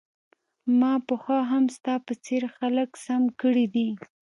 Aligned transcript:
ما 0.79 0.93
پخوا 1.07 1.39
هم 1.51 1.63
ستا 1.77 1.93
په 2.05 2.13
څیر 2.25 2.43
خلک 2.57 2.89
سم 3.05 3.23
کړي 3.41 3.65
دي 3.75 3.87